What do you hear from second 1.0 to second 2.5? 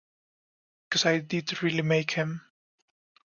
I did really make him.